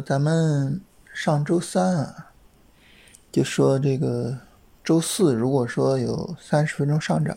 [0.00, 0.80] 咱们
[1.12, 2.32] 上周三啊，
[3.30, 4.38] 就说这个
[4.82, 7.36] 周四如果说有三十分钟上涨，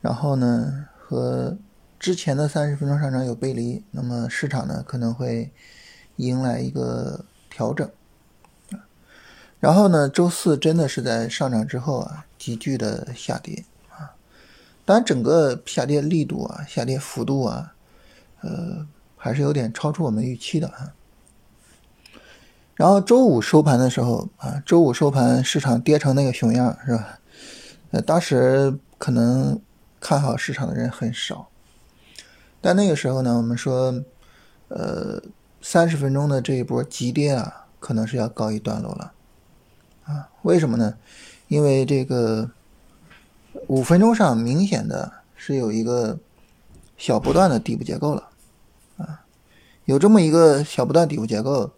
[0.00, 1.56] 然后呢和
[1.98, 5.52] 之前的三十分钟上涨有背离，那么市场呢可能会
[6.16, 7.90] 迎来一个调整。
[9.58, 14.14] 然后呢，周四真的是在上涨之后啊，急剧的下跌啊，
[14.84, 17.74] 当然整个下跌力度啊、下跌幅度啊，
[18.40, 18.86] 呃。
[19.18, 20.92] 还是有点超出我们预期的啊。
[22.76, 27.18] 然后周五收盘的时候啊，周五收盘市场跌成那个熊样是吧？
[27.90, 29.58] 呃，当时可能
[29.98, 31.48] 看好市场的人很少，
[32.60, 34.02] 但那个时候呢，我们说，
[34.68, 35.22] 呃，
[35.62, 39.12] 三十分钟的这一波急跌啊，可能是要告一段落了
[40.04, 40.28] 啊？
[40.42, 40.94] 为什么呢？
[41.48, 42.50] 因为这个
[43.68, 46.18] 五分钟上明显的是有一个
[46.98, 48.28] 小波段的底部结构了。
[48.98, 49.22] 啊
[49.86, 51.70] 有这么一个小波段底部结构，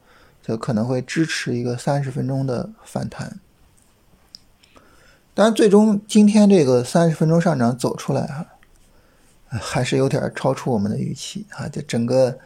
[0.49, 3.39] 就可能会支持一个三十分钟的反弹。
[5.35, 8.47] 当然，最终今天这个三十分钟上涨走出来啊，
[9.51, 12.39] 还是有点超出我们的预期啊，就整个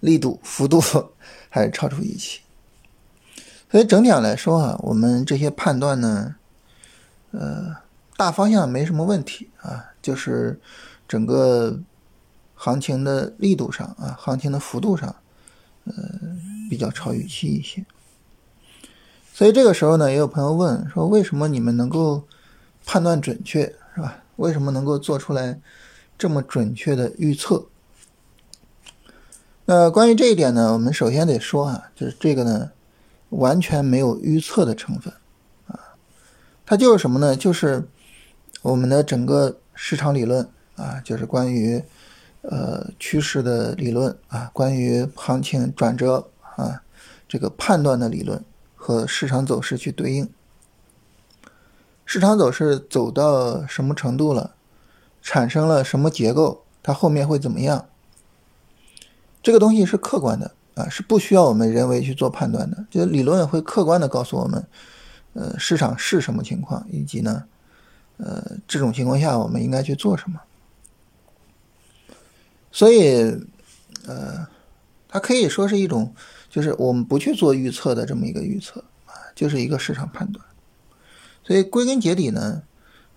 [0.00, 0.78] 力度幅度
[1.48, 2.42] 还是超出预期。
[3.70, 6.36] 所以整体上来说啊，我们这些判断呢，
[7.30, 7.76] 呃，
[8.18, 10.60] 大方向没什么问题啊，就是
[11.08, 11.80] 整个。
[12.58, 15.14] 行情的力度上啊，行情的幅度上，
[15.84, 15.94] 呃，
[16.68, 17.84] 比较超预期一些。
[19.32, 22.24] 所以这个时候呢，也有朋友问说，为什么你们能够
[22.84, 24.22] 判断准确，是吧？
[24.36, 25.60] 为什么能够做出来
[26.16, 27.66] 这么准确的预测？
[29.66, 32.70] 那关于这一点呢，我们首先得说啊，就是这个呢，
[33.30, 35.12] 完全没有预测的成分
[35.66, 35.96] 啊，
[36.64, 37.36] 它就是什么呢？
[37.36, 37.88] 就是
[38.62, 41.82] 我们的整个市场理论啊，就是关于。
[42.48, 46.82] 呃，趋势的理论啊，关于行情转折啊，
[47.28, 48.44] 这个判断的理论
[48.74, 50.28] 和市场走势去对应，
[52.04, 54.54] 市场走势走到什么程度了，
[55.22, 57.86] 产生了什么结构，它后面会怎么样？
[59.42, 64.66] 这个东西是客观的啊，是不需要我们人为去做判断的，就理论会客观的告诉我们，
[65.34, 67.44] 呃，市场是什么情况，以及呢，
[68.16, 70.40] 呃，这种情况下我们应该去做什么。
[72.72, 73.22] 所以，
[74.06, 74.46] 呃，
[75.08, 76.12] 它可以说是一种，
[76.56, 80.42] 就是我们不去做预测的这么一个预测啊，就是一个市场判断。
[81.44, 82.62] 所以归根结底呢，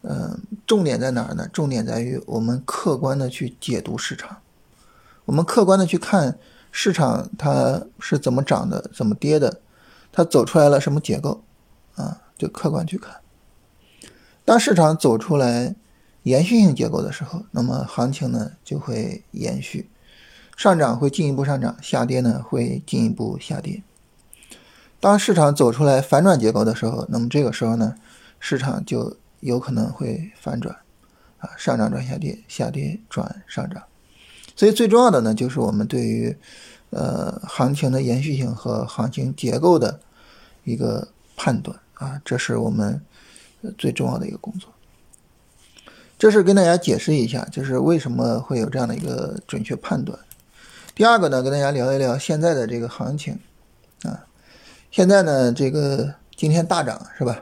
[0.02, 1.48] 嗯，重点在哪儿呢？
[1.54, 4.40] 重点在于我们客观的去解读市场，
[5.24, 6.38] 我们客观的去看
[6.70, 9.62] 市场它是怎么涨的，怎么跌的，
[10.12, 11.42] 它走出来了什么结构
[11.96, 12.20] 啊？
[12.38, 13.22] 就客观去看。
[14.44, 15.78] 当市场走出来。
[16.24, 19.90] 延续性结构的时候，那么行情呢就会延续，
[20.60, 23.82] 上涨会进一步上涨，下跌呢会进一步下跌。
[25.00, 27.96] 当市场走出来反转结构的时候，那么这个时候呢，
[28.42, 30.76] 市场就有可能会反转，
[31.38, 33.82] 啊，上涨转下跌，下跌转上涨。
[34.54, 36.36] 所以最重要的呢，就是我们对于
[36.90, 40.02] 呃行情的延续性和行情结构的
[40.66, 43.02] 一个判断啊，这是我们
[43.78, 44.70] 最重要的一个工作。
[46.18, 50.20] 这是跟大家解释一下，就是为什么会有这样的一个准确判断。
[51.00, 53.40] 第二个呢，跟大家聊一聊现在的这个行情
[54.04, 54.28] 啊。
[54.92, 57.42] 现在呢，这个今天大涨是吧？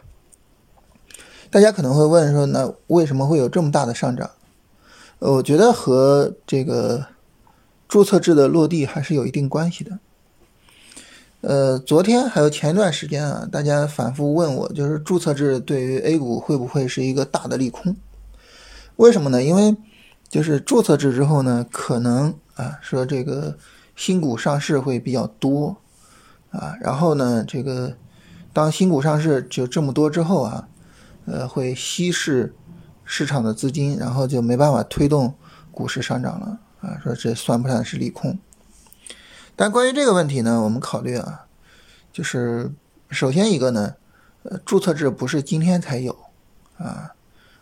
[1.49, 4.29] 大家可能会问说，那为什么会有这么大的上涨？
[5.17, 7.07] 我觉得和这个
[7.87, 9.97] 注册制的落地还是有一定关系的。
[11.41, 17.95] 呃，昨天还有前一段时间啊，大家反复问我，就是注册制对于 A 股会不会是一个大的利空？
[18.97, 19.41] 为什么呢？
[19.41, 19.75] 因为
[20.29, 23.57] 就是注册制之后呢，可能啊说这个
[23.95, 25.77] 新股上市会比较多
[26.51, 27.95] 啊，然后呢，这个
[28.51, 30.67] 当新股上市就这么多之后啊，
[31.25, 32.53] 呃，会稀释
[33.03, 35.33] 市场的资金，然后就没办法推动
[35.71, 36.99] 股市上涨了啊。
[37.01, 38.37] 说这算不上是利空。
[39.55, 41.45] 但关于这个问题呢，我们考虑啊，
[42.11, 42.71] 就是
[43.09, 43.95] 首先一个呢，
[44.43, 46.15] 呃，注册制不是今天才有
[46.77, 47.13] 啊。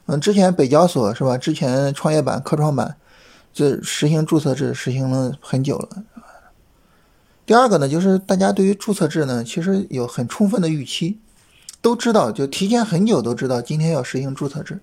[0.08, 1.38] 嗯，之前北交所是吧？
[1.38, 2.96] 之前创业板、科创板
[3.52, 6.04] 这实行注册制实行了很久了。
[7.46, 11.20] 第二个呢，就是大家对于注册制呢，其实有很充分的预期，
[11.82, 14.80] 都知道，就提前很久都知道今天要实行注册制，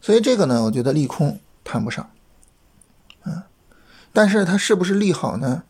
[0.00, 2.08] 所以这个呢，我觉得利空谈不上。
[3.24, 3.42] 嗯，
[4.12, 5.62] 但是它是不是利好呢？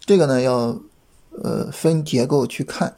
[0.00, 0.78] 这个呢，要
[1.42, 2.96] 呃分结构去看。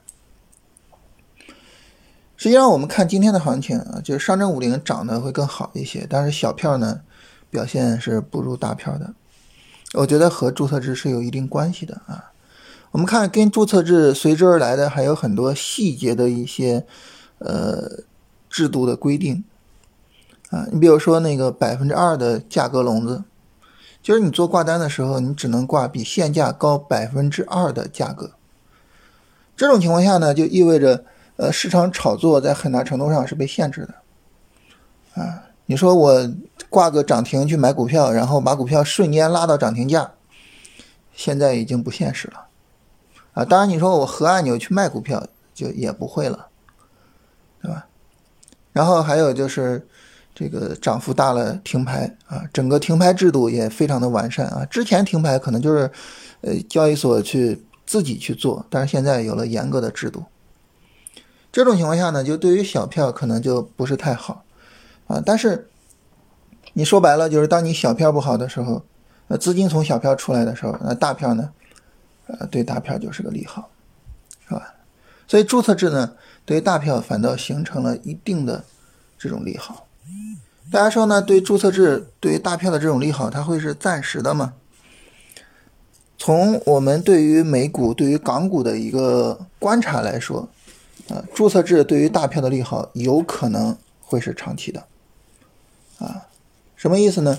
[2.37, 7.01] 实际上，我们看今天的行情啊，就是上证五零涨得会更好一些，但是小票呢
[7.49, 9.15] 表现是不如大票的。
[9.95, 12.33] 我觉得和注册制是有一定关系的啊。
[12.91, 16.87] 我们看跟注册制随之而来的还有很多细节的一些
[17.39, 18.03] 呃
[18.51, 19.45] 制度的规定
[20.51, 23.25] 啊，你比如说那个百分之二的价格笼子，
[24.03, 28.33] 就是你做挂单的时候，你只能挂比现价高百分之二的价格。
[29.57, 31.05] 这种情况下呢，就意味着
[31.37, 35.43] 呃市场炒作在很大程度上是被限制的啊。
[35.67, 36.33] 你说我
[36.71, 40.13] 挂个涨停去买股票，然后把股票瞬间拉到涨停价，
[41.13, 42.47] 现在已经不现实了，
[43.33, 46.47] 啊，当然你说我核按钮去卖股票就也不会了，
[47.61, 47.87] 对吧？
[48.73, 49.85] 然后还有就是
[50.35, 54.65] 这个涨幅大了停牌啊，整个停牌制度也非常的完善啊。
[54.67, 55.91] 之前停牌可能就是
[56.43, 60.23] 呃交易所去自己去做，但是现在有了严格的制度，
[61.57, 64.45] 这种情况下呢，就对于小票可能就不是太好。
[65.07, 65.71] 啊，但是
[66.75, 68.85] 你说白了，就是当你小票不好的时候，
[69.29, 71.49] 呃，资金从小票出来的时候，那大票呢，
[72.27, 73.71] 呃，对大票就是个利好，
[74.47, 74.75] 是吧？
[75.27, 76.13] 所以注册制呢，
[76.45, 78.63] 对于大票反倒形成了一定的
[79.19, 79.87] 这种利好。
[80.71, 84.53] 大家说呢，对注册制对于大票的这种利好，它会是暂时的吗？
[86.19, 90.47] 从我们对于美股、对于港股的一个观察来说，
[91.09, 94.85] 啊，注册制对于大票的利好有可能会是长期的。
[95.99, 96.27] 啊，
[96.75, 97.39] 什么意思呢？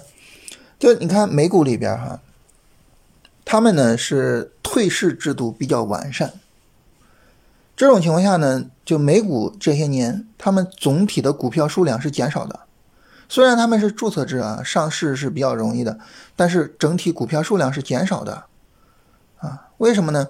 [0.79, 2.21] 就你看美股里边哈，
[3.43, 6.33] 他们呢是退市制度比较完善。
[7.75, 12.61] 这种情况下呢，就美股这些年，他们总体的股票数量是减少的。
[13.29, 15.99] 虽然他们是注册制啊，上市是比较容易的，
[16.35, 18.45] 但是整体股票数量是减少的。
[19.39, 20.29] 啊，为什么呢？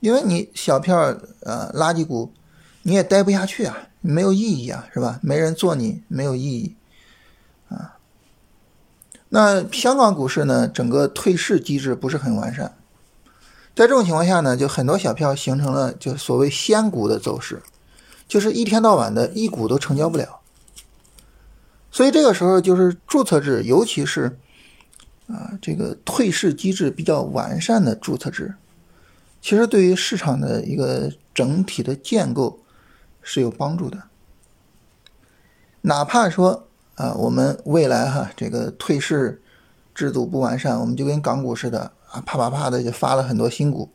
[0.00, 0.96] 因为你小票
[1.40, 2.32] 呃垃圾股，
[2.86, 5.18] 你也待不下去啊，没有意义啊，是吧？
[5.20, 6.76] 没人做你，没有意义。
[7.68, 7.98] 啊，
[9.30, 10.68] 那香港股市呢？
[10.68, 12.76] 整个退市机制不是很完善，
[13.74, 17.60] 在这种情况下呢，就很多小票形成了就所谓仙股的走势，
[18.28, 20.38] 就是一天到晚的一股都成交不了。
[21.90, 24.38] 所以这个时候就是注册制，尤其是
[25.26, 28.54] 啊这个退市机制比较完善的注册制，
[29.42, 32.60] 其实对于市场的一个整体的建构
[33.26, 34.04] 是有帮助的，
[35.80, 36.62] 哪怕说。
[36.94, 39.42] 啊，我们未来哈这个退市
[39.94, 43.90] 制度不完善，我们就跟港股似的啊，啪啪啪的就发了很多新股。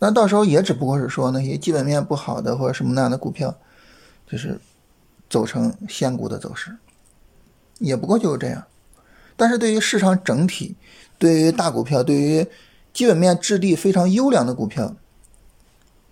[0.00, 3.56] 那到时候也只不过是说那些基本面不好的或者什么那样的股票，
[4.30, 4.60] 就是
[5.30, 6.76] 走成仙股的走势，
[7.78, 8.66] 也不过就是这样。
[9.34, 10.76] 但是对于市场整体，
[11.16, 12.46] 对于大股票，对于
[12.92, 14.94] 基本面质地非常优良的股票，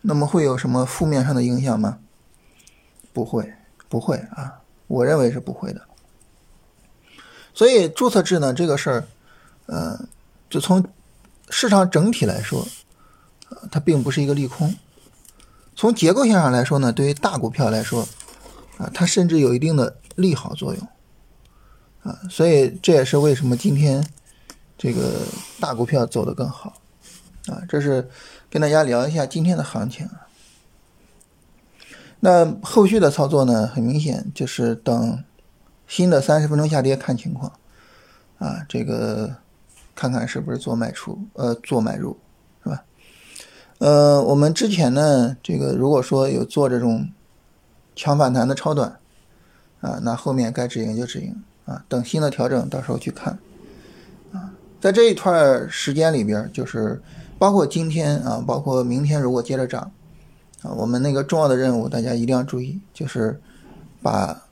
[0.09, 1.99] 那么会有什么负面上的影响吗？
[3.13, 3.53] 不会，
[3.91, 4.63] 不会啊。
[4.87, 5.83] 我认为是不会的，
[7.53, 9.05] 所以注册制呢这个事儿，
[9.67, 10.09] 呃，
[10.49, 10.83] 就从
[11.51, 12.67] 市场整体来说，
[13.71, 14.75] 它并不是一个利空。
[15.77, 18.09] 从结构性上来说呢，对于大股票来说，
[18.79, 20.89] 啊，它甚至有一定的利好作用，
[22.03, 24.03] 啊，所以这也是为什么今天
[24.79, 25.21] 这个
[25.61, 26.81] 大股票走得更好，
[27.49, 28.09] 啊，这是
[28.51, 30.09] 跟大家聊一下今天的行情。
[32.21, 33.67] 那后续的操作呢？
[33.67, 35.23] 很明显就是等
[35.87, 37.53] 新的三十分钟下跌看情况，
[38.39, 39.37] 啊，这个
[39.95, 42.19] 看看是不是做卖出，呃，做买入，
[42.65, 42.85] 是吧？
[43.79, 47.09] 呃，我们之前呢，这个如果说有做这种
[47.95, 48.99] 强反弹的超短，
[49.81, 53.39] 啊，那后面该止盈就止盈，啊，等新的调整到时候去看，
[54.33, 57.01] 啊，在这一段时间里边，就是
[57.39, 59.93] 包括今天啊，包括明天，如果接着涨。
[60.63, 63.41] 啊，我们那个重要的任务，大家一定要注意，就是
[64.03, 64.43] 把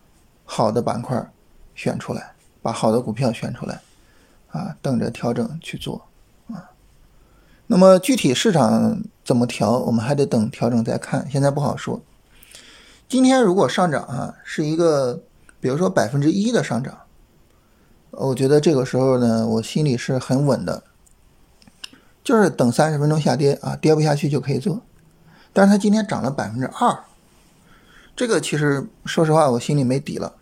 [0.45, 1.33] 好的板块
[1.75, 3.81] 选出来，把好的股票选出来，
[4.53, 6.07] 啊，等着调整去做
[6.47, 6.71] 啊。
[7.67, 12.01] 那么具体市场怎么调，我们还得等调整再看，现在不好说。
[13.09, 15.21] 今天如果上涨啊，是一个
[15.59, 16.97] 比如说百分之一的上涨，
[18.13, 20.85] 我觉得这个时候呢，我心里是很稳的，
[22.27, 24.83] 就是等三十分钟下跌啊，跌不下去就可以做。
[25.53, 27.05] 但是它今天涨了百分之二，
[28.17, 30.35] 这个其实说实话我心里没底了，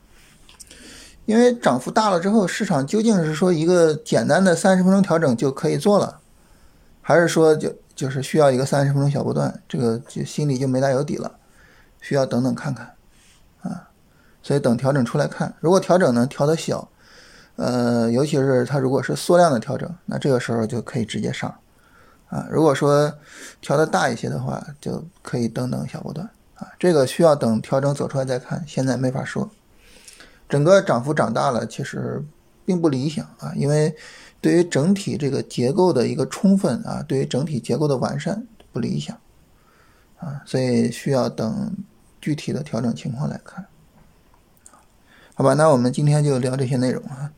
[1.27, 6.21] 因为涨幅大了之后，市场究竟是说一个简单的三十分钟调整就可以做了，
[7.03, 11.33] 还是说就就是需要一个三十分钟小波段，这个就心里就没大有底了，
[12.01, 12.95] 需要等等看看
[13.61, 13.91] 啊，
[14.43, 16.89] 所以等调整出来看，如果调整呢调的小，
[17.57, 21.55] 呃，尤其是它如果是缩量的调整，那这个时候就可以直接上。
[22.35, 23.15] 啊，如果说
[23.61, 26.67] 调的大一些的话，就可以等等小波段啊。
[26.81, 29.49] 这个需要等调整走出来再看，现在没法说。
[30.49, 32.25] 整个涨幅涨大了，其实
[32.65, 33.95] 并不理想啊，因为
[34.41, 39.17] 对于整体这个结构的一个充分啊，对于整体结构的完善不理想
[40.19, 41.73] 啊，所以需要等
[42.21, 43.65] 具体的调整情况来看。
[45.37, 47.31] 好吧，那我们今天就聊这些内容啊。